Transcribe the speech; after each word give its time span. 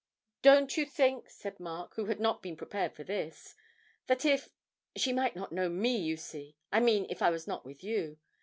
'Don't 0.41 0.77
you 0.77 0.83
think,' 0.87 1.29
said 1.29 1.59
Mark, 1.59 1.93
who 1.93 2.05
had 2.05 2.19
not 2.19 2.41
been 2.41 2.57
prepared 2.57 2.91
for 2.91 3.03
this, 3.03 3.55
'that 4.07 4.25
if 4.25 4.49
she 4.95 5.13
might 5.13 5.35
not 5.35 5.51
know 5.51 5.69
me, 5.69 5.95
you 5.95 6.17
see 6.17 6.55
I 6.71 6.79
mean 6.79 7.05
if 7.07 7.21
I 7.21 7.29
was 7.29 7.45
not 7.45 7.65
with 7.67 7.83
you?' 7.83 8.17